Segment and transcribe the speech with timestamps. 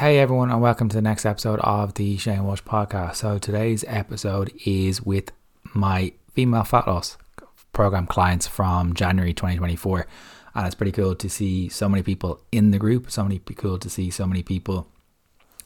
[0.00, 3.16] Hey everyone, and welcome to the next episode of the Shane Walsh podcast.
[3.16, 5.30] So today's episode is with
[5.74, 7.18] my female fat loss
[7.74, 10.06] program clients from January 2024,
[10.54, 13.10] and it's pretty cool to see so many people in the group.
[13.10, 14.86] So many cool to see so many people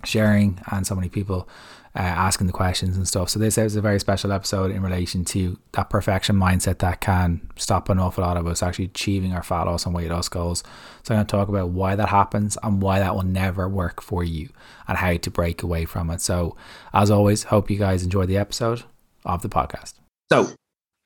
[0.04, 1.48] sharing and so many people
[1.96, 3.30] uh, asking the questions and stuff.
[3.30, 7.48] So this is a very special episode in relation to that perfection mindset that can
[7.56, 10.64] stop an awful lot of us actually achieving our fat loss and weight loss goals.
[11.04, 14.02] So I'm going to talk about why that happens and why that will never work
[14.02, 14.48] for you
[14.88, 16.20] and how to break away from it.
[16.20, 16.56] So
[16.92, 18.82] as always, hope you guys enjoy the episode
[19.24, 19.94] of the podcast.
[20.32, 20.48] So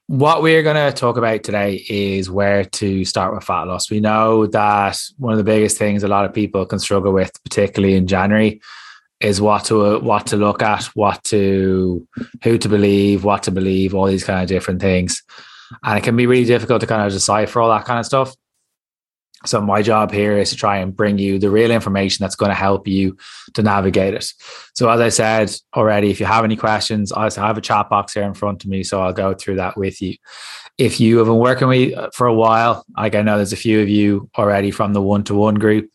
[0.06, 3.90] what we're going to talk about today is where to start with fat loss.
[3.90, 7.30] We know that one of the biggest things a lot of people can struggle with,
[7.44, 8.62] particularly in January,
[9.20, 12.06] is what to what to look at, what to
[12.42, 15.22] who to believe, what to believe, all these kind of different things,
[15.82, 18.34] and it can be really difficult to kind of decipher all that kind of stuff.
[19.48, 22.50] So my job here is to try and bring you the real information that's going
[22.50, 23.16] to help you
[23.54, 24.32] to navigate it.
[24.74, 27.88] So as I said already, if you have any questions, I also have a chat
[27.88, 30.16] box here in front of me, so I'll go through that with you.
[30.76, 33.56] If you have been working with me for a while, like I know there's a
[33.56, 35.90] few of you already from the one to one group.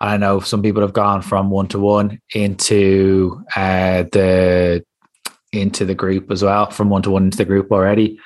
[0.00, 4.84] I know some people have gone from one to one into uh, the
[5.52, 8.20] into the group as well, from one to one into the group already.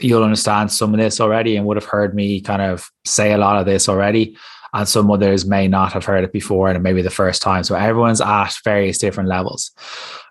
[0.00, 3.38] You'll understand some of this already and would have heard me kind of say a
[3.38, 4.36] lot of this already.
[4.74, 7.64] And some others may not have heard it before and maybe the first time.
[7.64, 9.70] So everyone's at various different levels.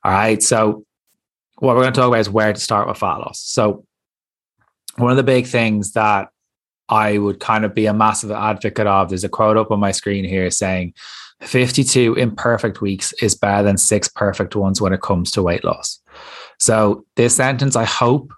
[0.03, 0.41] All right.
[0.41, 0.85] So
[1.57, 3.39] what we're going to talk about is where to start with fat loss.
[3.39, 3.83] So
[4.97, 6.29] one of the big things that
[6.89, 9.09] I would kind of be a massive advocate of.
[9.09, 10.93] There's a quote up on my screen here saying
[11.41, 15.99] 52 imperfect weeks is better than six perfect ones when it comes to weight loss.
[16.59, 18.31] So this sentence, I hope,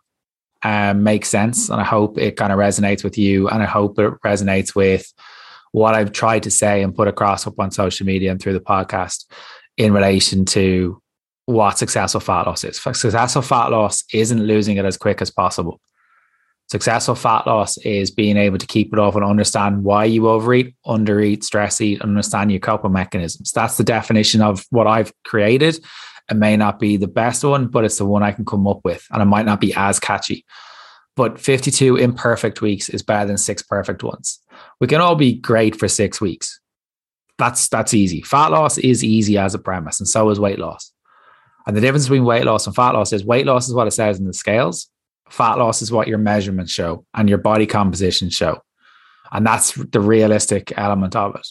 [0.64, 3.98] um, makes sense, and I hope it kind of resonates with you, and I hope
[4.00, 5.12] it resonates with
[5.72, 8.60] what I've tried to say and put across up on social media and through the
[8.60, 9.26] podcast
[9.78, 11.02] in relation to
[11.46, 12.80] what successful fat loss is.
[12.80, 15.80] Successful fat loss isn't losing it as quick as possible.
[16.70, 20.76] Successful fat loss is being able to keep it off and understand why you overeat,
[20.86, 23.52] undereat, stress eat, understand your coping mechanisms.
[23.52, 25.84] That's the definition of what I've created.
[26.30, 28.82] It may not be the best one, but it's the one I can come up
[28.84, 30.46] with, and it might not be as catchy.
[31.16, 34.40] But 52 imperfect weeks is better than six perfect ones.
[34.80, 36.60] We can all be great for six weeks.
[37.38, 38.22] That's that's easy.
[38.22, 40.92] Fat loss is easy as a premise, and so is weight loss.
[41.68, 43.92] And the difference between weight loss and fat loss is weight loss is what it
[43.92, 44.90] says in the scales
[45.30, 48.62] fat loss is what your measurements show and your body composition show.
[49.32, 51.48] And that's the realistic element of it.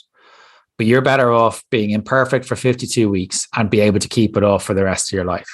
[0.78, 4.44] But you're better off being imperfect for 52 weeks and be able to keep it
[4.44, 5.48] off for the rest of your life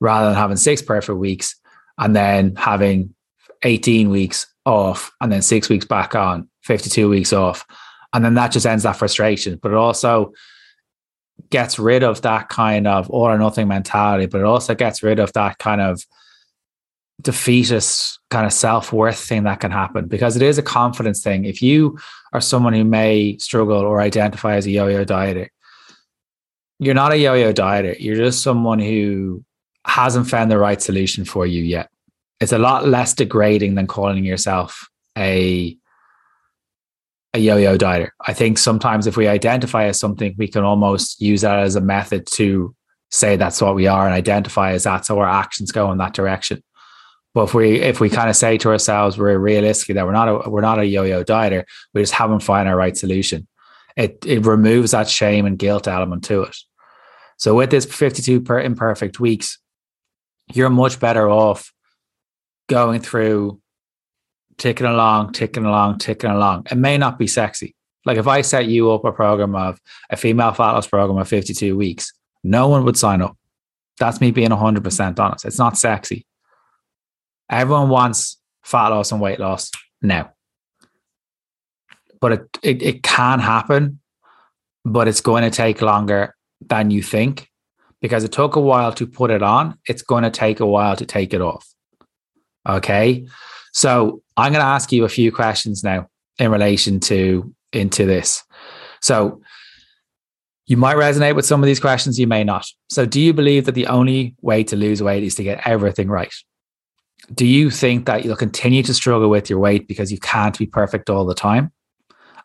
[0.00, 1.54] rather than having six perfect weeks
[1.98, 3.14] and then having
[3.62, 7.64] 18 weeks off and then six weeks back on, 52 weeks off.
[8.12, 9.58] And then that just ends that frustration.
[9.62, 10.32] But it also
[11.50, 15.18] gets rid of that kind of all or nothing mentality, but it also gets rid
[15.18, 16.04] of that kind of
[17.22, 21.44] defeatist kind of self-worth thing that can happen because it is a confidence thing.
[21.44, 21.98] If you
[22.32, 25.48] are someone who may struggle or identify as a yo-yo dieter
[26.82, 27.94] you're not a yo-yo dieter.
[28.00, 29.44] You're just someone who
[29.86, 31.88] hasn't found the right solution for you yet.
[32.40, 35.76] It's a lot less degrading than calling yourself a
[37.34, 38.10] a yo-yo dieter.
[38.26, 41.80] I think sometimes if we identify as something we can almost use that as a
[41.80, 42.74] method to
[43.12, 46.14] say that's what we are and identify as that so our actions go in that
[46.14, 46.62] direction
[47.34, 50.28] but if we if we kind of say to ourselves we're realistically that we're not
[50.28, 53.46] a we're not a yo-yo dieter, we just haven't found our right solution.
[53.96, 56.56] It it removes that shame and guilt element to it.
[57.38, 59.58] So with this 52 per imperfect weeks,
[60.52, 61.72] you're much better off
[62.68, 63.60] going through
[64.58, 66.66] ticking along, ticking along, ticking along.
[66.70, 67.74] It may not be sexy.
[68.04, 71.28] Like if I set you up a program of a female fat loss program of
[71.28, 72.12] 52 weeks,
[72.44, 73.36] no one would sign up.
[73.98, 75.44] That's me being 100% honest.
[75.44, 76.26] It's not sexy.
[77.50, 79.70] Everyone wants fat loss and weight loss
[80.00, 80.32] now.
[82.20, 84.00] But it, it, it can happen,
[84.84, 87.48] but it's going to take longer than you think
[88.00, 89.78] because it took a while to put it on.
[89.86, 91.66] It's going to take a while to take it off.
[92.68, 93.26] Okay.
[93.72, 96.08] So I'm going to ask you a few questions now
[96.38, 98.44] in relation to into this.
[99.00, 99.40] So
[100.66, 102.66] you might resonate with some of these questions, you may not.
[102.88, 106.08] So do you believe that the only way to lose weight is to get everything
[106.08, 106.32] right?
[107.34, 110.66] Do you think that you'll continue to struggle with your weight because you can't be
[110.66, 111.72] perfect all the time?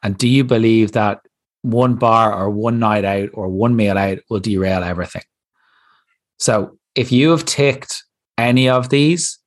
[0.04, 1.22] And do you believe that
[1.64, 5.24] one bar or one night out or one meal out will derail everything?
[6.38, 8.04] So if you have ticked
[8.38, 9.40] any of these,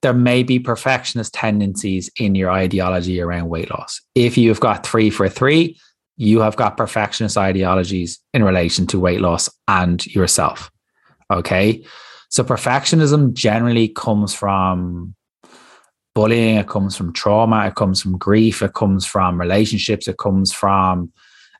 [0.00, 4.00] there may be perfectionist tendencies in your ideology around weight loss.
[4.14, 5.78] If you've got three for three,
[6.16, 10.70] you have got perfectionist ideologies in relation to weight loss and yourself.
[11.30, 11.84] Okay.
[12.32, 15.14] So perfectionism generally comes from
[16.14, 20.50] bullying, it comes from trauma, it comes from grief, it comes from relationships, it comes
[20.50, 21.12] from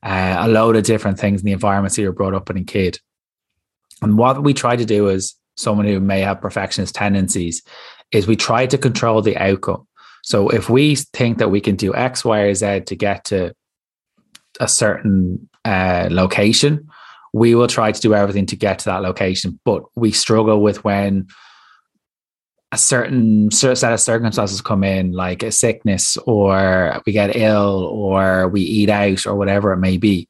[0.02, 2.64] uh, a load of different things in the environments that you're brought up in a
[2.64, 2.98] kid.
[4.00, 7.62] And what we try to do as someone who may have perfectionist tendencies
[8.10, 9.86] is we try to control the outcome.
[10.22, 13.54] So if we think that we can do X, Y, or Z to get to
[14.58, 16.88] a certain uh, location,
[17.32, 19.58] we will try to do everything to get to that location.
[19.64, 21.28] But we struggle with when
[22.72, 28.48] a certain set of circumstances come in, like a sickness, or we get ill, or
[28.48, 30.28] we eat out, or whatever it may be.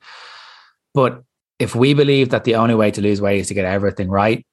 [0.93, 1.23] But
[1.59, 4.45] if we believe that the only way to lose weight is to get everything right,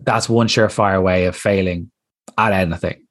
[0.00, 1.90] that's one surefire way of failing
[2.38, 3.06] at anything.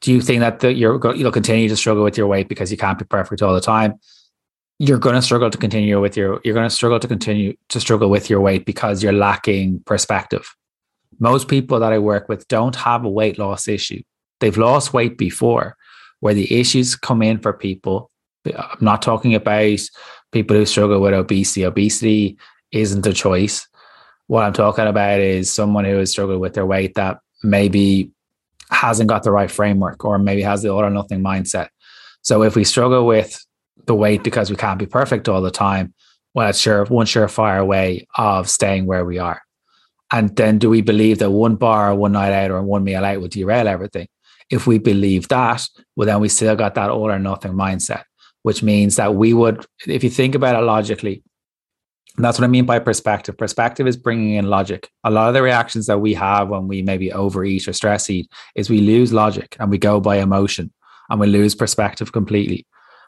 [0.00, 2.76] Do you think that the, you're you'll continue to struggle with your weight because you
[2.76, 3.94] can't be perfect all the time?
[4.78, 7.80] You're going to struggle to continue with your you're going to struggle to continue to
[7.80, 10.54] struggle with your weight because you're lacking perspective.
[11.20, 14.02] Most people that I work with don't have a weight loss issue.
[14.40, 15.76] They've lost weight before,
[16.20, 18.10] where the issues come in for people.
[18.46, 19.78] I'm not talking about
[20.32, 21.64] people who struggle with obesity.
[21.64, 22.36] Obesity
[22.72, 23.66] isn't a choice.
[24.26, 28.10] What I'm talking about is someone who has struggled with their weight that maybe
[28.70, 31.68] hasn't got the right framework or maybe has the all or nothing mindset.
[32.22, 33.43] So if we struggle with
[33.86, 35.94] the weight because we can't be perfect all the time,
[36.34, 39.42] well, it's sure one surefire way of staying where we are.
[40.12, 43.20] And then do we believe that one bar one night out or one meal out
[43.20, 44.08] will derail everything?
[44.50, 45.66] If we believe that,
[45.96, 48.04] well, then we still got that all or nothing mindset,
[48.42, 51.22] which means that we would, if you think about it logically,
[52.16, 53.36] and that's what I mean by perspective.
[53.36, 54.88] Perspective is bringing in logic.
[55.02, 58.30] A lot of the reactions that we have when we maybe overeat or stress eat
[58.54, 60.72] is we lose logic and we go by emotion
[61.10, 62.66] and we lose perspective completely.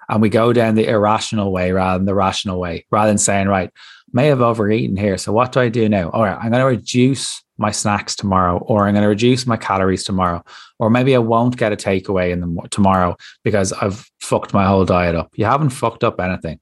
[0.08, 3.48] And we go down the irrational way rather than the rational way, rather than saying,
[3.48, 3.70] right,
[4.12, 5.18] may have overeaten here.
[5.18, 6.10] So what do I do now?
[6.10, 9.56] All right, I'm going to reduce my snacks tomorrow, or I'm going to reduce my
[9.56, 10.44] calories tomorrow,
[10.78, 14.84] or maybe I won't get a takeaway in the tomorrow because I've fucked my whole
[14.84, 15.32] diet up.
[15.36, 16.60] You haven't fucked up anything.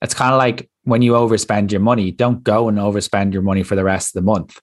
[0.00, 3.62] It's kind of like when you overspend your money, don't go and overspend your money
[3.62, 4.60] for the rest of the month.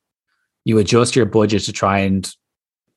[0.66, 2.32] You adjust your budget to try and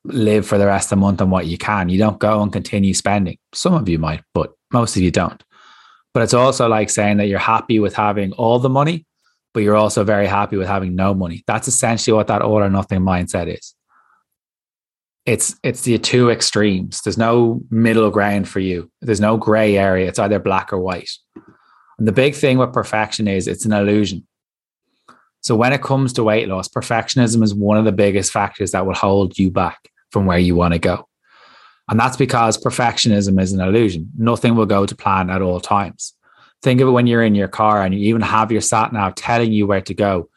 [0.05, 1.89] live for the rest of the month on what you can.
[1.89, 3.39] You don't go and continue spending.
[3.55, 5.43] Some of you might, but most of you don't.
[6.13, 9.07] But it's also like saying that you're happy with having all the money,
[9.53, 11.43] but you're also very happy with having no money.
[11.47, 13.75] That's essentially what that all or nothing mindset is.
[15.27, 17.01] It's it's the two extremes.
[17.01, 18.91] There's no middle ground for you.
[19.01, 20.07] There's no gray area.
[20.07, 21.11] It's either black or white.
[21.99, 24.27] And the big thing with perfection is it's an illusion.
[25.41, 28.87] So when it comes to weight loss, perfectionism is one of the biggest factors that
[28.87, 29.79] will hold you back
[30.11, 31.07] from where you want to go.
[31.89, 34.11] And that's because perfectionism is an illusion.
[34.17, 36.15] Nothing will go to plan at all times.
[36.63, 39.15] Think of it when you're in your car and you even have your sat nav
[39.15, 40.31] telling you where to go,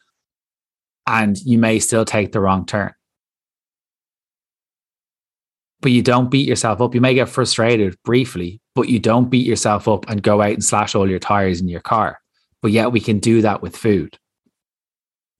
[1.06, 2.92] and you may still take the wrong turn.
[5.80, 6.94] But you don't beat yourself up.
[6.94, 10.64] You may get frustrated briefly, but you don't beat yourself up and go out and
[10.64, 12.20] slash all your tires in your car.
[12.60, 14.18] But yet we can do that with food.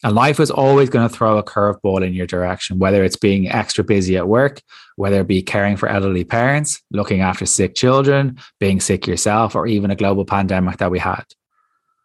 [0.05, 3.49] And life is always going to throw a curveball in your direction, whether it's being
[3.49, 4.63] extra busy at work,
[4.95, 9.67] whether it be caring for elderly parents, looking after sick children, being sick yourself, or
[9.67, 11.25] even a global pandemic that we had.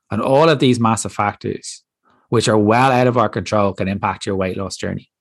[0.09, 1.83] And all of these massive factors,
[2.29, 5.11] which are well out of our control, can impact your weight loss journey.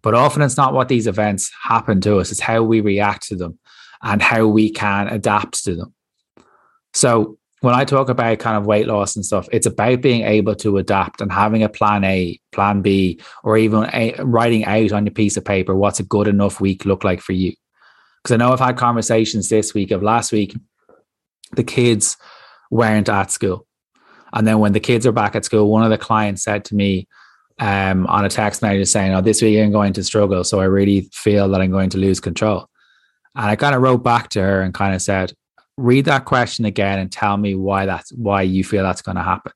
[0.00, 3.36] But often it's not what these events happen to us, it's how we react to
[3.36, 3.58] them
[4.02, 5.94] and how we can adapt to them.
[6.94, 10.54] So when I talk about kind of weight loss and stuff, it's about being able
[10.54, 15.04] to adapt and having a plan A, plan B, or even a, writing out on
[15.04, 17.52] your piece of paper what's a good enough week look like for you.
[18.22, 20.56] Because I know I've had conversations this week of last week,
[21.56, 22.16] the kids
[22.70, 23.66] weren't at school.
[24.32, 26.76] And then when the kids are back at school, one of the clients said to
[26.76, 27.08] me
[27.58, 30.44] um, on a text message saying, Oh, this week I'm going to struggle.
[30.44, 32.68] So I really feel that I'm going to lose control.
[33.34, 35.32] And I kind of wrote back to her and kind of said,
[35.76, 39.22] read that question again and tell me why that's why you feel that's going to
[39.22, 39.52] happen.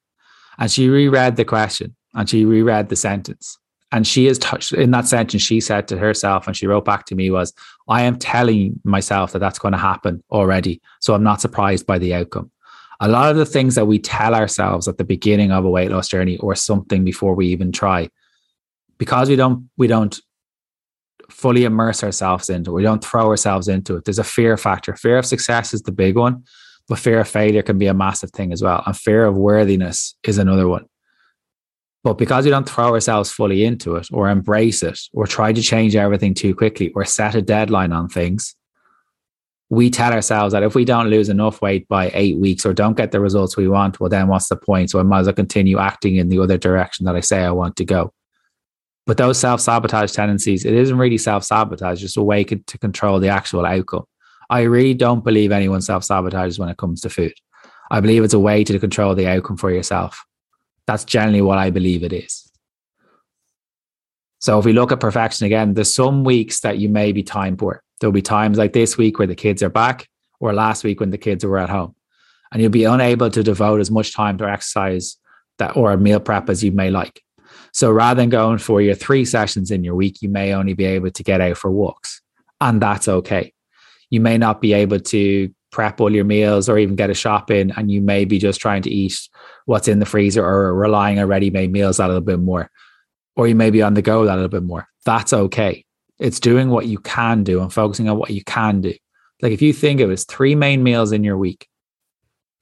[0.58, 3.58] And she reread the question and she reread the sentence.
[3.92, 5.42] And she is touched in that sentence.
[5.42, 7.52] She said to herself, and she wrote back to me, was,
[7.88, 10.80] I am telling myself that that's going to happen already.
[11.00, 12.52] So I'm not surprised by the outcome.
[13.00, 15.90] A lot of the things that we tell ourselves at the beginning of a weight
[15.90, 18.10] loss journey or something before we even try,
[18.96, 20.20] because we don't, we don't
[21.32, 22.72] fully immerse ourselves into.
[22.72, 24.04] We don't throw ourselves into it.
[24.04, 24.94] There's a fear factor.
[24.96, 26.44] Fear of success is the big one,
[26.88, 28.82] but fear of failure can be a massive thing as well.
[28.86, 30.86] And fear of worthiness is another one.
[32.02, 35.60] But because we don't throw ourselves fully into it or embrace it or try to
[35.60, 38.54] change everything too quickly or set a deadline on things,
[39.68, 42.96] we tell ourselves that if we don't lose enough weight by eight weeks or don't
[42.96, 44.90] get the results we want, well, then what's the point?
[44.90, 47.52] So I might as well continue acting in the other direction that I say I
[47.52, 48.12] want to go.
[49.10, 53.18] But those self sabotage tendencies, it isn't really self sabotage, just a way to control
[53.18, 54.04] the actual outcome.
[54.48, 57.32] I really don't believe anyone self sabotages when it comes to food.
[57.90, 60.24] I believe it's a way to control the outcome for yourself.
[60.86, 62.52] That's generally what I believe it is.
[64.38, 67.56] So if we look at perfection again, there's some weeks that you may be time
[67.56, 67.82] poor.
[68.00, 71.10] There'll be times like this week where the kids are back, or last week when
[71.10, 71.96] the kids were at home,
[72.52, 75.16] and you'll be unable to devote as much time to exercise
[75.58, 77.20] that or meal prep as you may like.
[77.72, 80.84] So rather than going for your three sessions in your week, you may only be
[80.84, 82.20] able to get out for walks,
[82.60, 83.52] and that's okay.
[84.10, 87.50] You may not be able to prep all your meals or even get a shop
[87.50, 89.16] in, and you may be just trying to eat
[89.66, 92.70] what's in the freezer or relying on ready-made meals a little bit more,
[93.36, 94.88] or you may be on the go a little bit more.
[95.04, 95.84] That's okay.
[96.18, 98.92] It's doing what you can do and focusing on what you can do.
[99.42, 101.66] Like if you think of it as three main meals in your week,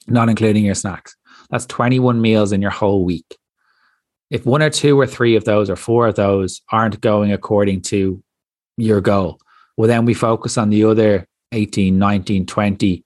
[0.06, 1.16] not including your snacks,
[1.50, 3.36] that's 21 meals in your whole week.
[4.30, 7.82] If one or two or three of those or four of those aren't going according
[7.82, 8.22] to
[8.76, 9.40] your goal,
[9.76, 13.04] well, then we focus on the other 18, 19, 20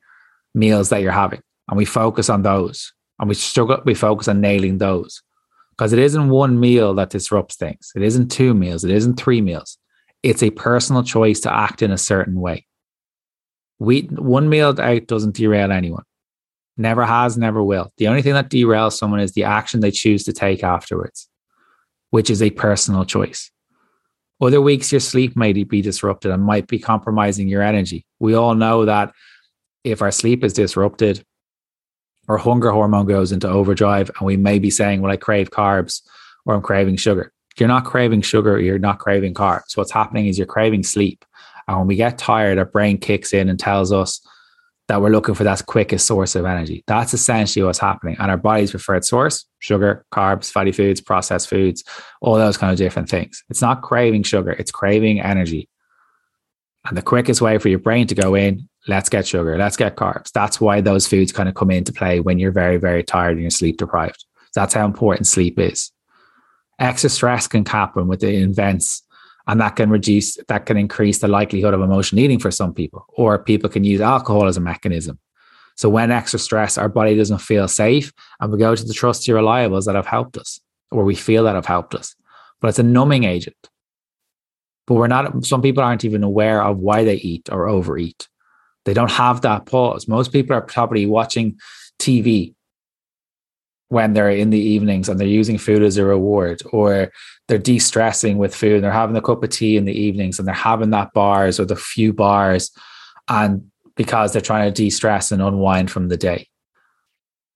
[0.54, 1.40] meals that you're having.
[1.68, 5.22] And we focus on those and we struggle, we focus on nailing those
[5.70, 7.92] because it isn't one meal that disrupts things.
[7.94, 8.84] It isn't two meals.
[8.84, 9.78] It isn't three meals
[10.22, 12.66] it's a personal choice to act in a certain way.
[13.78, 16.04] We one meal out doesn't derail anyone.
[16.76, 17.92] Never has, never will.
[17.98, 21.28] The only thing that derails someone is the action they choose to take afterwards,
[22.10, 23.50] which is a personal choice.
[24.40, 28.04] Other weeks, your sleep might be disrupted and might be compromising your energy.
[28.18, 29.12] We all know that
[29.84, 31.24] if our sleep is disrupted,
[32.28, 36.02] our hunger hormone goes into overdrive, and we may be saying, Well, I crave carbs
[36.44, 39.76] or I'm craving sugar you're not craving sugar, you're not craving carbs.
[39.76, 41.24] What's happening is you're craving sleep.
[41.68, 44.20] And when we get tired, our brain kicks in and tells us
[44.88, 46.82] that we're looking for that quickest source of energy.
[46.86, 48.16] That's essentially what's happening.
[48.18, 51.84] And our body's preferred source sugar, carbs, fatty foods, processed foods,
[52.20, 53.42] all those kind of different things.
[53.48, 55.68] It's not craving sugar, it's craving energy.
[56.84, 59.96] And the quickest way for your brain to go in, let's get sugar, let's get
[59.96, 60.32] carbs.
[60.32, 63.40] That's why those foods kind of come into play when you're very, very tired and
[63.40, 64.24] you're sleep deprived.
[64.54, 65.92] That's how important sleep is
[66.82, 69.02] extra stress can happen with the events
[69.46, 73.06] and that can reduce that can increase the likelihood of emotional eating for some people
[73.08, 75.18] or people can use alcohol as a mechanism.
[75.76, 79.32] So when extra stress our body doesn't feel safe and we go to the trusty
[79.32, 82.14] reliables that have helped us or we feel that have helped us.
[82.60, 83.56] But it's a numbing agent.
[84.86, 88.28] But we're not some people aren't even aware of why they eat or overeat.
[88.84, 90.08] They don't have that pause.
[90.08, 91.58] Most people are probably watching
[92.00, 92.54] tv
[93.92, 97.12] when they're in the evenings and they're using food as a reward or
[97.46, 100.48] they're de-stressing with food and they're having a cup of tea in the evenings and
[100.48, 102.70] they're having that bars or the few bars
[103.28, 106.48] and because they're trying to de-stress and unwind from the day.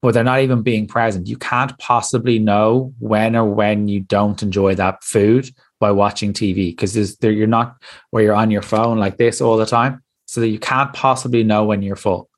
[0.02, 1.26] But they're not even being present.
[1.26, 5.48] You can't possibly know when or when you don't enjoy that food
[5.80, 7.76] by watching tv because you're not
[8.10, 10.02] where you're on your phone like this all the time.
[10.26, 12.28] So that you can't possibly know when you're full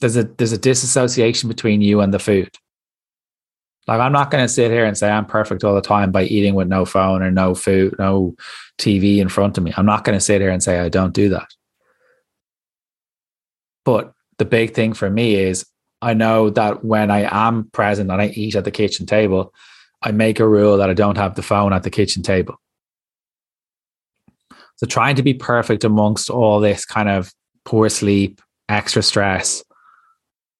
[0.00, 2.50] there's a there's a disassociation between you and the food.
[3.86, 6.24] Like I'm not going to sit here and say I'm perfect all the time by
[6.24, 8.34] eating with no phone or no food, no
[8.78, 9.72] TV in front of me.
[9.76, 11.48] I'm not going to sit here and say I don't do that.
[13.84, 15.66] But the big thing for me is
[16.02, 19.52] I know that when I am present and I eat at the kitchen table,
[20.02, 22.56] I make a rule that I don't have the phone at the kitchen table.
[24.76, 27.34] So trying to be perfect amongst all this kind of
[27.66, 29.62] poor sleep, extra stress,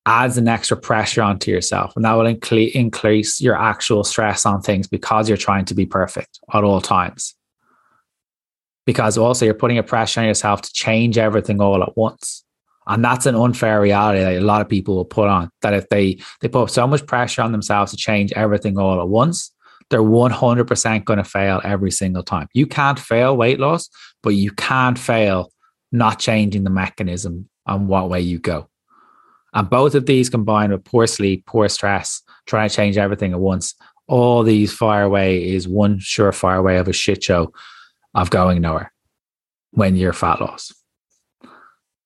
[0.06, 4.62] adds an extra pressure onto yourself and that will inc- increase your actual stress on
[4.62, 7.34] things because you're trying to be perfect at all times.
[8.86, 12.44] Because also you're putting a pressure on yourself to change everything all at once.
[12.86, 15.88] And that's an unfair reality that a lot of people will put on that if
[15.90, 19.52] they they put so much pressure on themselves to change everything all at once
[19.90, 22.46] they're 100% going to fail every single time.
[22.54, 23.88] You can't fail weight loss
[24.22, 25.52] but you can't fail
[25.92, 28.69] not changing the mechanism on what way you go
[29.52, 33.40] and both of these combined with poor sleep, poor stress, trying to change everything at
[33.40, 33.74] once,
[34.06, 37.52] all these fire away is one surefire way of a shit show
[38.14, 38.92] of going nowhere
[39.70, 40.72] when you're fat loss.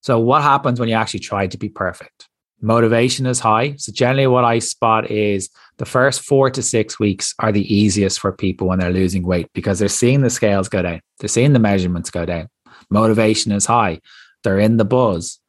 [0.02, 2.28] So, what happens when you actually try to be perfect?
[2.60, 3.76] Motivation is high.
[3.76, 5.48] So, generally, what I spot is
[5.78, 9.48] the first four to six weeks are the easiest for people when they're losing weight
[9.54, 12.48] because they're seeing the scales go down, they're seeing the measurements go down.
[12.90, 14.00] Motivation is high.
[14.42, 15.40] They're in the buzz.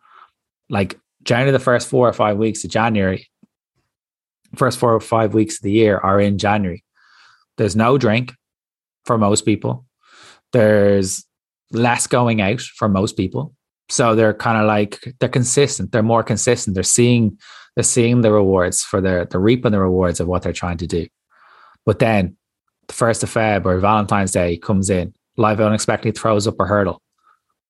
[0.69, 3.27] Like generally the first four or five weeks of January,
[4.55, 6.83] first four or five weeks of the year are in January.
[7.57, 8.33] There's no drink
[9.05, 9.85] for most people.
[10.53, 11.25] There's
[11.71, 13.53] less going out for most people.
[13.89, 15.91] So they're kind of like they're consistent.
[15.91, 16.73] They're more consistent.
[16.73, 17.37] They're seeing
[17.75, 20.87] they're seeing the rewards for their they're reaping the rewards of what they're trying to
[20.87, 21.07] do.
[21.85, 22.37] But then
[22.87, 27.01] the first of Feb or Valentine's Day comes in, life unexpectedly throws up a hurdle.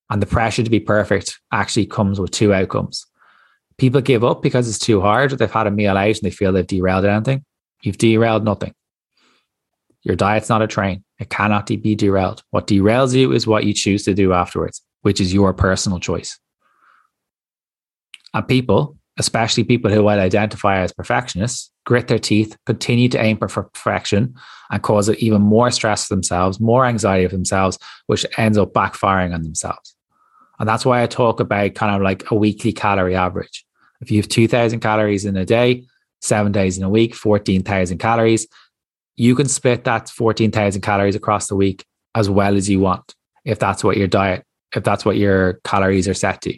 [0.09, 3.05] And the pressure to be perfect actually comes with two outcomes.
[3.77, 5.31] People give up because it's too hard.
[5.31, 7.43] They've had a meal out and they feel they've derailed anything.
[7.81, 8.73] You've derailed nothing.
[10.03, 11.03] Your diet's not a train.
[11.19, 12.43] It cannot be derailed.
[12.51, 16.39] What derails you is what you choose to do afterwards, which is your personal choice.
[18.33, 23.37] And people, especially people who would identify as perfectionists, grit their teeth, continue to aim
[23.37, 24.35] for perfection,
[24.69, 29.33] and cause even more stress for themselves, more anxiety for themselves, which ends up backfiring
[29.33, 29.95] on themselves.
[30.59, 33.64] And that's why I talk about kind of like a weekly calorie average.
[34.01, 35.85] If you have 2000 calories in a day,
[36.21, 38.47] seven days in a week, 14,000 calories,
[39.15, 43.59] you can split that 14,000 calories across the week as well as you want, if
[43.59, 46.57] that's what your diet, if that's what your calories are set to.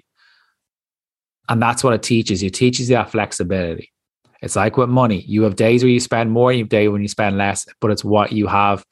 [1.50, 2.48] And that's what it teaches you.
[2.48, 3.91] It teaches you that flexibility.
[4.41, 5.22] It's like with money.
[5.22, 7.91] You have days where you spend more, you have days when you spend less, but
[7.91, 8.86] it's what you have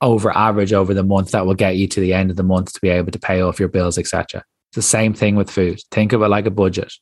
[0.00, 2.72] over average over the month that will get you to the end of the month
[2.72, 4.44] to be able to pay off your bills, etc.
[4.70, 5.80] It's the same thing with food.
[5.90, 6.92] Think of it like a budget.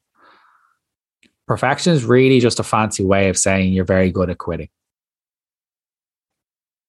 [1.51, 4.69] Perfection is really just a fancy way of saying you're very good at quitting.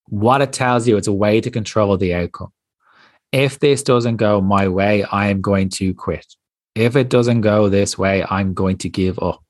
[0.06, 2.54] What it tells you, it's a way to control the outcome.
[3.32, 6.36] If this doesn't go my way, I am going to quit.
[6.76, 9.44] If it doesn't go this way, I'm going to give up.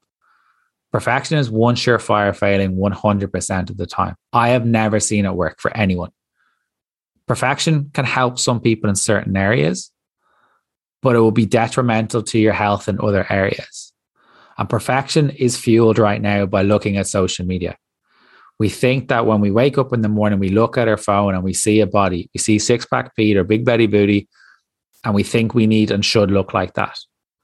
[0.93, 4.15] Perfection is one surefire failing 100% of the time.
[4.31, 6.11] I have never seen it work for anyone.
[7.27, 9.91] Perfection can help some people in certain areas,
[11.01, 13.90] but it will be detrimental to your health in other areas.
[14.57, 17.77] And perfection is fueled right now by looking at social media.
[18.59, 21.33] We think that when we wake up in the morning, we look at our phone
[21.33, 24.27] and we see a body, we see six pack Pete or big belly booty,
[25.03, 26.97] and we think we need and should look like that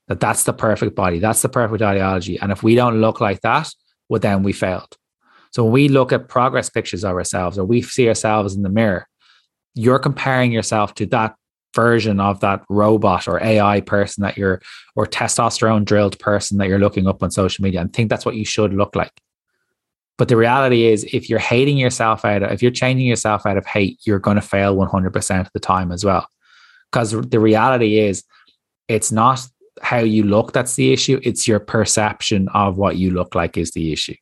[0.08, 2.40] that that's the perfect body, that's the perfect ideology.
[2.40, 3.70] And if we don't look like that,
[4.10, 4.96] well, then we failed.
[5.52, 8.70] So when we look at progress pictures of ourselves or we see ourselves in the
[8.70, 9.08] mirror,
[9.76, 11.36] you're comparing yourself to that
[11.78, 14.60] version of that robot or AI person that you're,
[14.96, 18.36] or testosterone drilled person that you're looking up on social media and think that's what
[18.36, 19.22] you should look like.
[20.18, 23.58] But the reality is, if you're hating yourself out of, if you're changing yourself out
[23.58, 26.28] of hate, you're going to fail 100% of the time as well.
[26.92, 28.24] Because the reality is,
[28.88, 29.48] it's not
[29.84, 31.20] how you look that's the issue.
[31.22, 34.16] It's your perception of what you look like is the issue.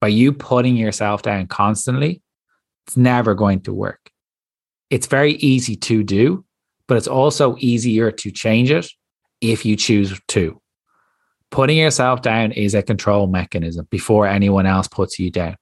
[0.00, 2.20] By you putting yourself down constantly,
[2.86, 4.10] it's never going to work.
[4.94, 6.44] It's very easy to do,
[6.86, 8.86] but it's also easier to change it
[9.40, 10.60] if you choose to.
[11.50, 15.56] Putting yourself down is a control mechanism before anyone else puts you down.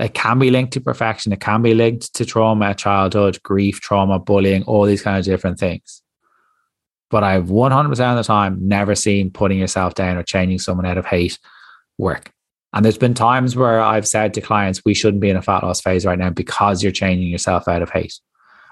[0.00, 1.32] It can be linked to perfection.
[1.32, 5.60] It can be linked to trauma, childhood, grief, trauma, bullying, all these kind of different
[5.60, 6.02] things.
[7.10, 10.98] But I've 100% of the time never seen putting yourself down or changing someone out
[10.98, 11.38] of hate
[11.96, 12.32] work.
[12.72, 15.62] And there's been times where I've said to clients, we shouldn't be in a fat
[15.62, 18.18] loss phase right now because you're changing yourself out of hate.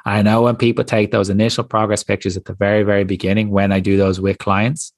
[0.04, 3.72] I know when people take those initial progress pictures at the very, very beginning, when
[3.72, 4.92] I do those with clients,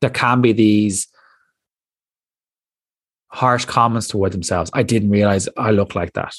[0.00, 1.08] there can be these
[3.28, 4.70] harsh comments toward themselves.
[4.74, 6.34] I didn't realize I look like that.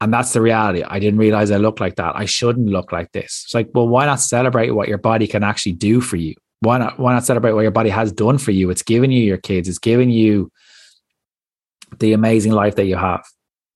[0.00, 0.82] And that's the reality.
[0.82, 2.14] I didn't realize I look like that.
[2.16, 3.44] I shouldn't look like this.
[3.46, 6.34] It's like, well, why not celebrate what your body can actually do for you?
[6.60, 8.70] Why not, why not celebrate what your body has done for you?
[8.70, 10.50] It's given you your kids, it's given you
[11.98, 13.24] the amazing life that you have.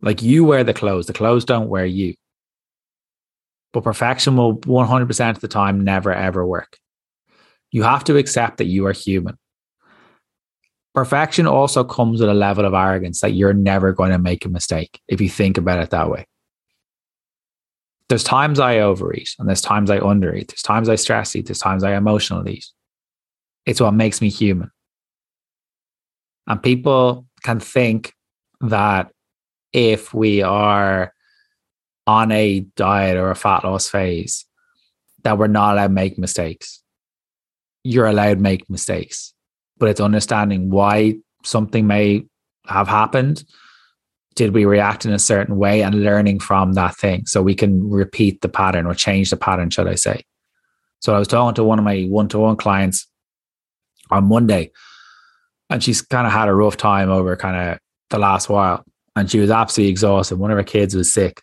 [0.00, 2.14] Like you wear the clothes, the clothes don't wear you.
[3.72, 6.78] But perfection will 100% of the time never ever work.
[7.70, 9.36] You have to accept that you are human.
[10.94, 14.48] Perfection also comes with a level of arrogance that you're never going to make a
[14.48, 16.26] mistake if you think about it that way.
[18.08, 20.48] There's times I overeat and there's times I undereat.
[20.48, 21.46] There's times I stress eat.
[21.46, 22.64] There's times I emotional eat.
[23.66, 24.70] It's what makes me human.
[26.46, 28.14] And people can think
[28.62, 29.12] that
[29.72, 31.12] if we are
[32.06, 34.46] on a diet or a fat loss phase,
[35.24, 36.82] that we're not allowed to make mistakes.
[37.84, 39.34] You're allowed to make mistakes
[39.78, 42.24] but it's understanding why something may
[42.66, 43.44] have happened.
[44.34, 47.88] Did we react in a certain way and learning from that thing so we can
[47.88, 50.24] repeat the pattern or change the pattern, should I say?
[51.00, 53.06] So I was talking to one of my one to one clients
[54.10, 54.72] on Monday,
[55.70, 57.78] and she's kind of had a rough time over kind of
[58.10, 58.84] the last while.
[59.18, 60.36] And she was absolutely exhausted.
[60.36, 61.42] One of her kids was sick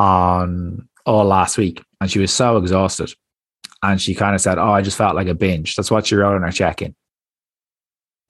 [0.00, 3.14] on all last week, and she was so exhausted.
[3.84, 5.76] And she kind of said, Oh, I just felt like a binge.
[5.76, 6.96] That's what she wrote in her check in.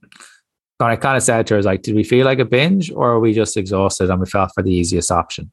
[0.02, 2.44] And I kind of said to her, I was like, did we feel like a
[2.44, 5.52] binge or are we just exhausted and we felt for the easiest option?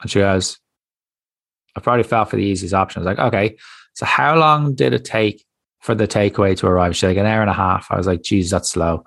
[0.00, 0.60] And she goes,
[1.76, 3.00] I probably fell for the easiest option.
[3.00, 3.56] I was like, okay,
[3.94, 5.44] so how long did it take
[5.80, 6.94] for the takeaway to arrive?
[6.94, 7.88] She's like, an hour and a half.
[7.90, 9.04] I was like, geez, that's slow.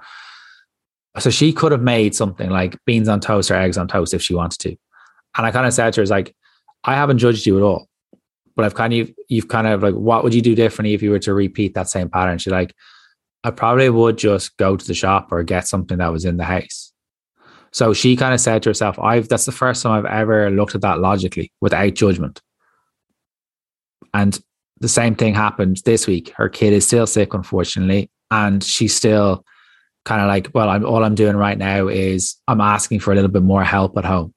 [1.19, 4.21] So she could have made something like beans on toast or eggs on toast if
[4.21, 4.75] she wanted to.
[5.37, 6.35] And I kind of said to her, like,
[6.83, 7.87] I haven't judged you at all.
[8.55, 11.11] But I've kind of you've kind of like, what would you do differently if you
[11.11, 12.37] were to repeat that same pattern?
[12.37, 12.73] She's like,
[13.43, 16.43] I probably would just go to the shop or get something that was in the
[16.43, 16.93] house.
[17.71, 20.75] So she kind of said to herself, I've that's the first time I've ever looked
[20.75, 22.41] at that logically without judgment.
[24.13, 24.39] And
[24.79, 26.29] the same thing happened this week.
[26.35, 29.43] Her kid is still sick, unfortunately, and she's still
[30.05, 33.15] kind of like, well, I'm all I'm doing right now is I'm asking for a
[33.15, 34.33] little bit more help at home.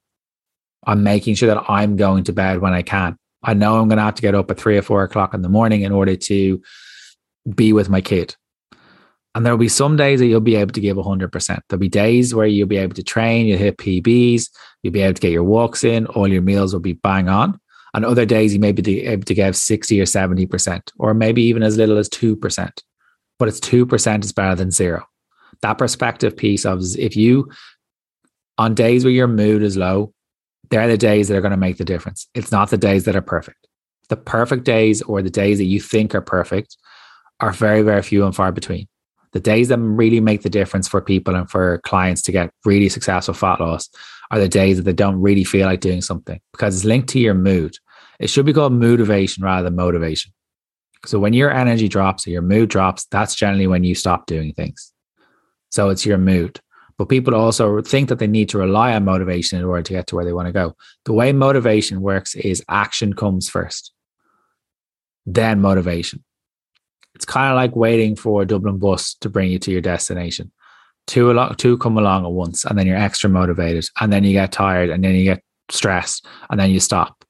[0.86, 3.16] I'm making sure that I'm going to bed when I can.
[3.42, 5.42] I know I'm going to have to get up at three or four o'clock in
[5.42, 6.62] the morning in order to
[7.54, 8.36] be with my kid.
[9.34, 11.60] And there'll be some days that you'll be able to give 100%.
[11.68, 14.48] There'll be days where you'll be able to train, you'll hit PBs,
[14.82, 17.60] you'll be able to get your walks in, all your meals will be bang on.
[17.92, 21.62] And other days you may be able to give 60 or 70%, or maybe even
[21.62, 22.70] as little as 2%.
[23.38, 25.06] But it's 2% is better than zero.
[25.62, 27.50] That perspective piece of if you,
[28.58, 30.12] on days where your mood is low,
[30.70, 32.28] they're the days that are going to make the difference.
[32.34, 33.66] It's not the days that are perfect.
[34.08, 36.76] The perfect days or the days that you think are perfect
[37.40, 38.88] are very, very few and far between.
[39.32, 42.88] The days that really make the difference for people and for clients to get really
[42.88, 43.88] successful fat loss
[44.30, 47.18] are the days that they don't really feel like doing something because it's linked to
[47.18, 47.76] your mood.
[48.18, 50.32] It should be called motivation rather than motivation.
[51.04, 54.52] So when your energy drops or your mood drops, that's generally when you stop doing
[54.54, 54.92] things.
[55.70, 56.60] So it's your mood.
[56.98, 60.06] But people also think that they need to rely on motivation in order to get
[60.08, 60.76] to where they want to go.
[61.04, 63.92] The way motivation works is action comes first,
[65.26, 66.24] then motivation.
[67.14, 70.52] It's kind of like waiting for a Dublin bus to bring you to your destination.
[71.06, 74.32] Two, along, two come along at once, and then you're extra motivated, and then you
[74.32, 77.24] get tired, and then you get stressed, and then you stop.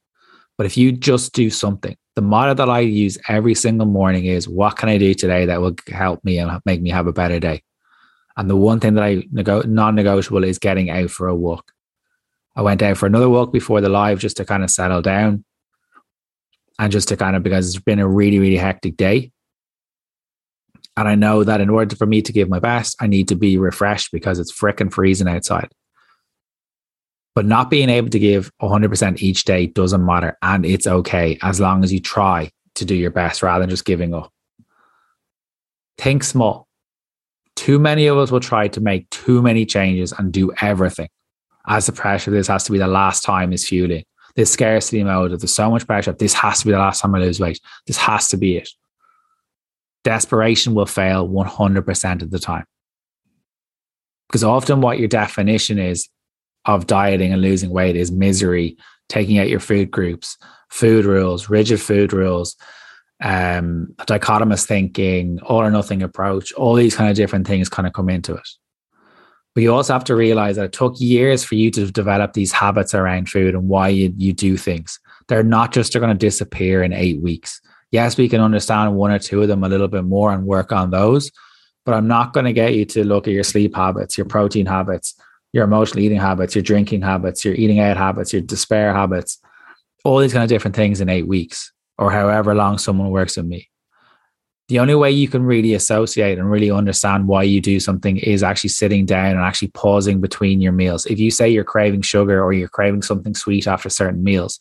[0.57, 4.49] But if you just do something, the motto that I use every single morning is,
[4.49, 7.39] What can I do today that will help me and make me have a better
[7.39, 7.63] day?
[8.37, 11.73] And the one thing that I nego- non-negotiable is getting out for a walk.
[12.55, 15.45] I went out for another walk before the live just to kind of settle down
[16.79, 19.33] and just to kind of because it's been a really really hectic day.
[20.97, 23.37] And I know that in order for me to give my best, I need to
[23.37, 25.69] be refreshed because it's freaking freezing outside.
[27.35, 30.39] But not being able to give 100% each day doesn't matter.
[30.41, 33.85] And it's okay as long as you try to do your best rather than just
[33.85, 34.33] giving up.
[35.99, 36.66] Think small
[37.57, 41.09] too many of us will try to make too many changes and do everything.
[41.67, 44.05] As the pressure this has to be the last time is fueling.
[44.37, 46.13] This scarcity mode of there's so much pressure.
[46.13, 47.59] This has to be the last time i lose weight.
[47.87, 48.69] This has to be it.
[50.05, 52.65] Desperation will fail 100% of the time.
[54.29, 56.09] Because often what your definition is
[56.67, 58.77] of dieting and losing weight is misery
[59.09, 60.37] taking out your food groups
[60.69, 62.57] food rules rigid food rules
[63.23, 67.93] um, dichotomous thinking, all or nothing approach, all these kind of different things kind of
[67.93, 68.49] come into it.
[69.55, 72.53] But you also have to realize that it took years for you to develop these
[72.53, 75.01] habits around food and why you, you do things.
[75.29, 77.61] They're not just going to disappear in eight weeks.
[77.91, 80.73] Yes, we can understand one or two of them a little bit more and work
[80.73, 81.31] on those,
[81.87, 84.67] but I'm not going to get you to look at your sleep habits, your protein
[84.67, 85.19] habits,
[85.55, 89.39] your emotional eating habits, your drinking habits, your eating out habits, your despair habits,
[90.05, 93.47] all these kind of different things in eight weeks or however long someone works with
[93.47, 93.69] me.
[94.69, 98.43] The only way you can really associate and really understand why you do something is
[98.43, 101.07] actually sitting down and actually pausing between your meals.
[101.07, 104.59] If you say you're craving sugar or you're craving something sweet after certain meals,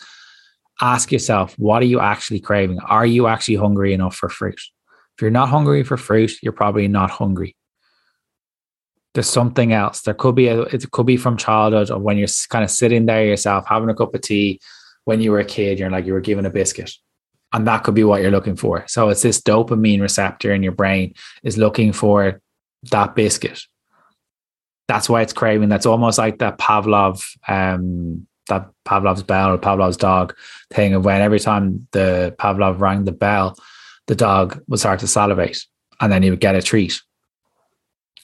[0.79, 2.79] ask yourself, what are you actually craving?
[2.81, 4.59] Are you actually hungry enough for fruit?
[5.17, 7.55] If you're not hungry for fruit, you're probably not hungry.
[9.15, 10.01] There's something else.
[10.01, 13.07] There could be a, it could be from childhood or when you're kind of sitting
[13.07, 14.59] there yourself, having a cup of tea
[15.05, 16.91] when you were a kid, you're like you were given a biscuit
[17.55, 18.83] and that could be what you're looking for.
[18.87, 22.41] So it's this dopamine receptor in your brain is looking for
[22.91, 23.61] that biscuit.
[24.89, 25.69] That's why it's craving.
[25.69, 30.35] That's almost like that Pavlov, um, that Pavlov's bell or Pavlov's dog
[30.73, 33.55] thing of when every time the Pavlov rang the bell,
[34.07, 35.65] the dog would start to salivate
[36.01, 37.01] and then he would get a treat.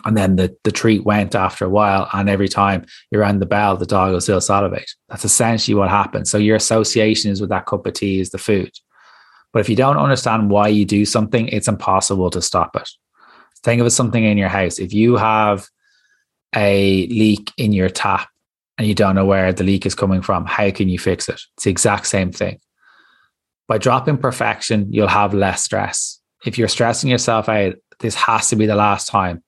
[0.04, 2.10] And then the, the treat went after a while.
[2.12, 4.92] And every time you rang the bell, the dog will still salivate.
[5.08, 6.30] That's essentially what happens.
[6.30, 8.72] So your association is with that cup of tea is the food.
[9.54, 12.90] But if you don't understand why you do something, it's impossible to stop it.
[13.64, 14.80] Think of it something in your house.
[14.80, 15.68] If you have
[16.56, 18.30] a leak in your tap
[18.78, 21.42] and you don't know where the leak is coming from, how can you fix it?
[21.56, 22.60] It's the exact same thing.
[23.68, 26.20] By dropping perfection, you'll have less stress.
[26.46, 29.44] If you're stressing yourself out, this has to be the last time.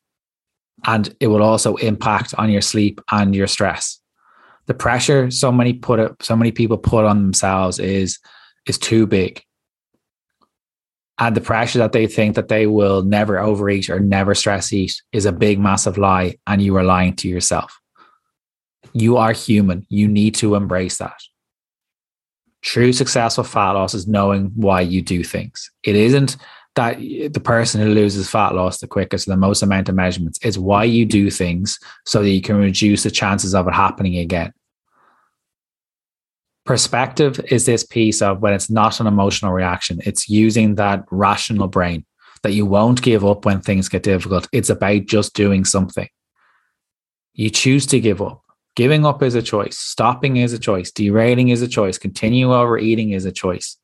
[0.85, 3.99] And it will also impact on your sleep and your stress.
[4.65, 8.19] The pressure so many put it, so many people put on themselves is
[8.65, 9.43] is too big.
[11.19, 15.01] And the pressure that they think that they will never overeat or never stress eat
[15.11, 16.37] is a big, massive lie.
[16.47, 17.79] And you are lying to yourself.
[18.93, 19.85] You are human.
[19.89, 21.19] You need to embrace that.
[22.61, 25.69] True successful fat loss is knowing why you do things.
[25.83, 26.37] It isn't
[26.75, 30.39] that the person who loses fat loss the quickest, the most amount of measurements.
[30.41, 34.17] It's why you do things so that you can reduce the chances of it happening
[34.17, 34.53] again.
[36.65, 41.67] Perspective is this piece of when it's not an emotional reaction, it's using that rational
[41.67, 42.05] brain
[42.43, 44.47] that you won't give up when things get difficult.
[44.51, 46.07] It's about just doing something.
[47.33, 48.41] You choose to give up.
[48.75, 49.77] Giving up is a choice.
[49.77, 50.91] Stopping is a choice.
[50.91, 51.97] Derailing is a choice.
[51.97, 53.77] Continue overeating is a choice.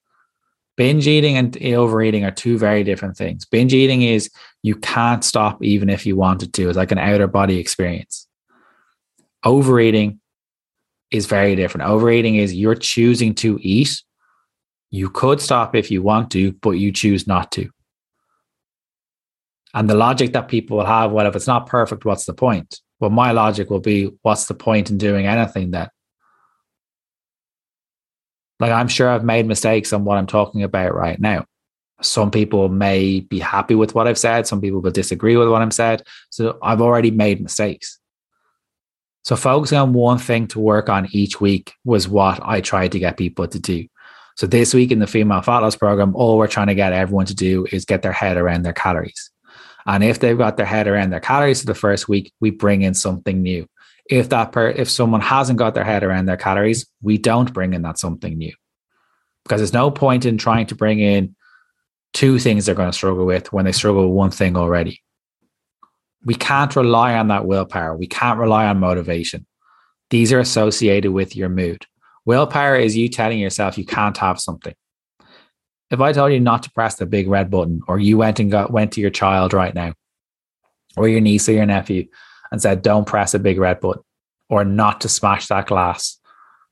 [0.78, 3.46] Binge eating and overeating are two very different things.
[3.46, 4.32] Binge eating is
[4.64, 6.70] you can't stop even if you wanted to.
[6.70, 8.28] It's like an outer body experience.
[9.44, 10.22] Overeating
[11.12, 11.90] is very different.
[11.90, 14.02] Overeating is you're choosing to eat.
[14.92, 17.70] You could stop if you want to, but you choose not to.
[19.74, 22.80] And the logic that people will have, well, if it's not perfect, what's the point?
[23.00, 25.90] Well, my logic will be, what's the point in doing anything then?
[28.60, 31.46] Like, I'm sure I've made mistakes on what I'm talking about right now.
[32.02, 34.48] Some people may be happy with what I've said.
[34.48, 36.04] Some people will disagree with what I'm said.
[36.30, 38.00] So I've already made mistakes.
[39.30, 43.00] So focusing on one thing to work on each week was what I tried to
[43.00, 43.86] get people to do.
[44.36, 47.28] So this week in the female fat loss program, all we're trying to get everyone
[47.28, 49.30] to do is get their head around their calories.
[49.86, 52.82] And if they've got their head around their calories for the first week, we bring
[52.82, 53.68] in something new.
[54.10, 57.76] If that per, if someone hasn't got their head around their calories, we don't bring
[57.76, 58.56] in that something new.
[59.44, 61.36] Because there's no point in trying to bring in
[62.14, 65.04] two things they're going to struggle with when they struggle with one thing already.
[66.26, 67.96] We can't rely on that willpower.
[67.96, 69.46] We can't rely on motivation.
[70.10, 71.86] These are associated with your mood.
[72.26, 74.74] Willpower is you telling yourself you can't have something
[75.90, 78.52] if I told you not to press the big red button, or you went and
[78.52, 79.94] got went to your child right now,
[80.96, 82.08] or your niece or your nephew,
[82.52, 84.04] and said, "Don't press a big red button,"
[84.50, 86.18] or not to smash that glass,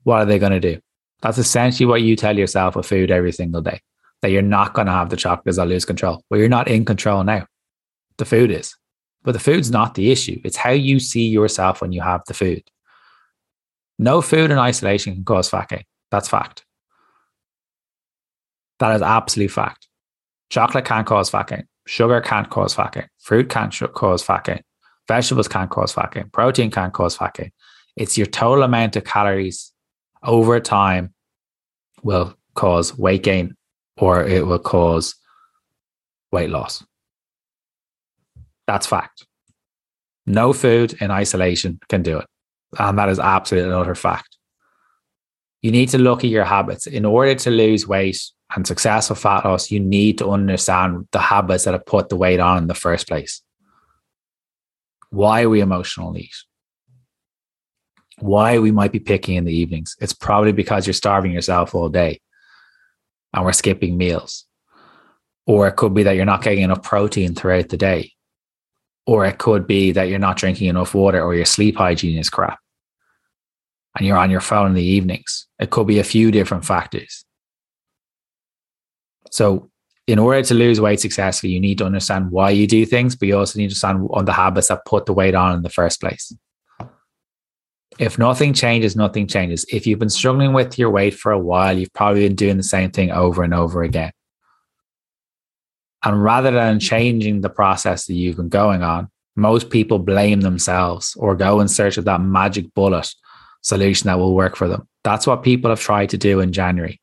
[0.03, 0.79] what are they going to do?
[1.21, 3.81] That's essentially what you tell yourself with food every single day.
[4.21, 5.57] That you're not going to have the chocolates.
[5.57, 6.23] I'll lose control.
[6.29, 7.47] Well, you're not in control now.
[8.17, 8.75] The food is,
[9.27, 10.39] but the food's not the issue.
[10.45, 12.63] It's how you see yourself when you have the food.
[13.99, 15.83] No food in isolation can cause fat gain.
[16.11, 16.63] That's fact.
[18.79, 19.89] That is absolute fact.
[20.49, 21.67] Chocolate can't cause fat gain.
[21.85, 23.09] Sugar can't cause fat gain.
[23.19, 24.61] Fruit can't sh- cause fat gain.
[25.09, 26.29] Vegetables can't cause fat gain.
[26.31, 27.51] Protein can't cause fat gain.
[27.97, 29.73] It's your total amount of calories
[30.23, 31.13] over time
[32.01, 33.57] will cause weight gain
[33.97, 35.15] or it will cause
[36.31, 36.87] weight loss.
[38.67, 39.25] That's fact.
[40.25, 42.25] No food in isolation can do it.
[42.77, 44.38] And that is absolutely another fact.
[45.62, 46.86] You need to look at your habits.
[46.86, 48.21] In order to lose weight,
[48.56, 52.39] and successful fat loss, you need to understand the habits that have put the weight
[52.39, 53.41] on in the first place.
[55.10, 56.36] Why are we emotional eat?
[58.19, 59.95] Why we might be picking in the evenings?
[59.99, 62.19] It's probably because you're starving yourself all day
[63.34, 64.45] and we're skipping meals.
[65.45, 68.13] Or it could be that you're not getting enough protein throughout the day.
[69.08, 72.30] Or it could be that you're not drinking enough water or your sleep hygiene is
[72.30, 72.60] crap
[73.98, 75.48] and you're on your phone in the evenings.
[75.60, 77.26] It could be a few different factors.
[79.32, 79.72] So,
[80.06, 83.28] in order to lose weight successfully, you need to understand why you do things, but
[83.28, 85.70] you also need to understand on the habits that put the weight on in the
[85.70, 86.34] first place.
[88.00, 89.65] If nothing changes, nothing changes.
[89.72, 92.63] If you've been struggling with your weight for a while, you've probably been doing the
[92.63, 94.12] same thing over and over again.
[96.03, 96.88] And rather than mm-hmm.
[96.88, 101.67] changing the process that you've been going on, most people blame themselves or go in
[101.67, 103.13] search of that magic bullet
[103.62, 104.88] solution that will work for them.
[105.03, 106.99] That's what people have tried to do in January.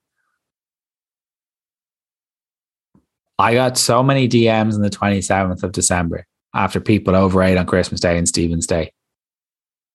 [3.38, 8.00] I got so many DMs on the 27th of December after people overate on Christmas
[8.00, 8.92] Day and Stephen's Day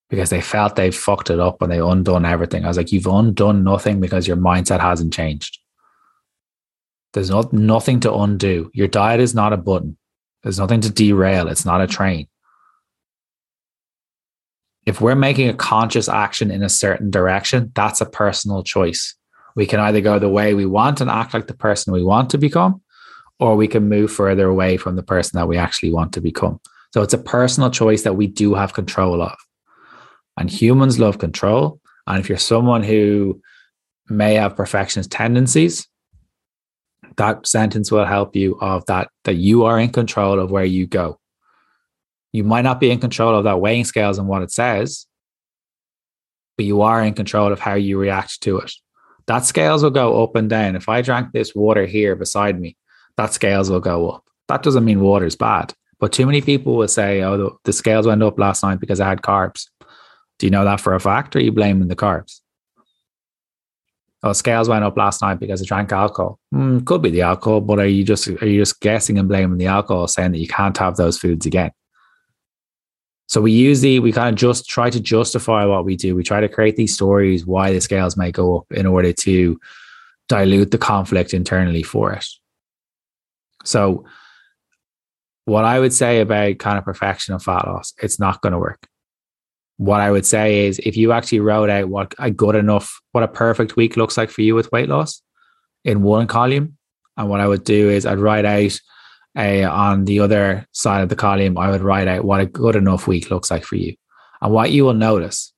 [0.10, 2.66] because they felt they fucked it up and they undone everything.
[2.66, 5.59] I was like, you've undone nothing because your mindset hasn't changed.
[7.14, 8.70] There's not, nothing to undo.
[8.74, 9.98] Your diet is not a button.
[10.44, 11.48] There's nothing to derail.
[11.48, 11.94] It's not a mm-hmm.
[11.94, 12.28] train.
[14.86, 19.16] If we're making a conscious action in a certain direction, that's a personal choice.
[19.56, 22.30] We can either go the way we want and act like the person we want
[22.32, 22.82] to become,
[23.40, 26.60] or we can move further away from the person that we actually want to become.
[26.94, 29.36] So it's a personal choice that we do have control of.
[30.38, 31.80] And humans love control.
[32.08, 33.42] And if you're someone who
[34.08, 35.88] may have perfectionist tendencies,
[37.20, 40.88] that sentence will help you of that that you are in control of where you
[40.88, 41.20] go.
[42.32, 45.06] You might not be in control of that weighing scales and what it says,
[46.56, 48.72] but you are in control of how you react to it.
[49.28, 50.76] that scales will go up and down.
[50.76, 52.78] If I drank this water here beside me,
[53.18, 54.24] that scales will go up.
[54.48, 55.74] That doesn't mean water is bad.
[56.00, 59.02] But too many people will say, oh, the, the scales went up last night because
[59.02, 59.68] I had carbs.
[60.40, 62.40] Do you know that for a fact or are you blaming the carbs?
[64.22, 66.40] Oh, scales went up last night because I drank alcohol.
[66.54, 69.58] Mm, could be the alcohol, but are you just are you just guessing and blaming
[69.58, 71.72] the alcohol, saying that you can't have those foods again?
[73.28, 76.16] So we the we kind of just try to justify what we do.
[76.16, 79.60] We try to create these stories why the scales may go up in order to
[80.28, 82.26] dilute the conflict internally for it.
[83.64, 84.06] So
[85.46, 88.60] what I would say about kind of perfection of fat loss, it's not going to
[88.60, 88.88] work.
[89.80, 93.24] What I would say is if you actually wrote out what a good enough, what
[93.24, 95.22] a perfect week looks like for you with weight loss
[95.86, 96.78] in one column,
[97.16, 98.78] and what I would do is I'd write out
[99.38, 102.76] a, on the other side of the column, I would write out what a good
[102.76, 103.96] enough week looks like for you.
[104.42, 105.54] And what you will notice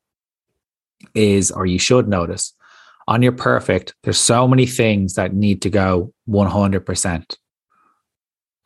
[1.16, 2.54] is, or you should notice,
[3.08, 7.38] on your perfect, there's so many things that need to go 100%.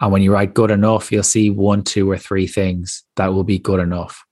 [0.01, 3.45] And when you write good enough, you'll see one, two, or three things that will
[3.45, 4.25] be good enough.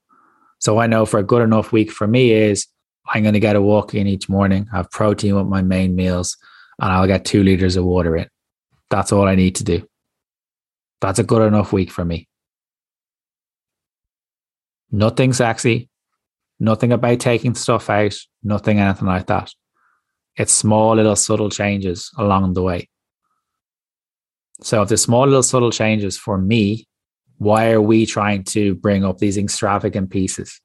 [0.64, 2.66] So I know for a good enough week for me is
[3.12, 6.38] I'm going to get a walk in each morning, have protein with my main meals,
[6.80, 8.26] and I'll get two liters of water in.
[8.88, 9.86] That's all I need to do.
[11.02, 12.28] That's a good enough week for me.
[14.90, 15.90] Nothing sexy,
[16.58, 19.52] nothing about taking stuff out, nothing anything like that.
[20.36, 22.88] It's small little subtle changes along the way.
[24.62, 26.86] So if the small little subtle changes for me,
[27.44, 30.60] why are we trying to bring up these extravagant pieces?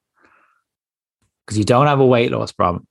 [1.46, 2.88] Because you don't have a weight loss problem.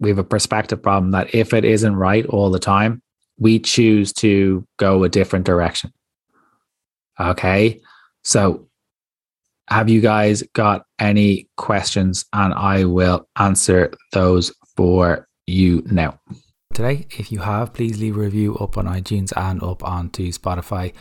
[0.00, 3.02] We have a perspective problem that if it isn't right all the time,
[3.38, 5.92] we choose to go a different direction.
[7.20, 7.80] Okay.
[8.24, 8.68] So
[9.68, 12.24] have you guys got any questions?
[12.32, 16.18] And I will answer those for you now
[16.78, 17.08] today.
[17.10, 20.92] If you have, please leave a review up on iTunes and up onto Spotify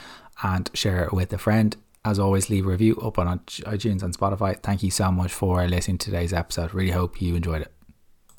[0.41, 1.77] and share it with a friend.
[2.03, 4.57] As always, leave a review up on iTunes and Spotify.
[4.63, 6.73] Thank you so much for listening to today's episode.
[6.73, 7.76] Really hope you enjoyed it.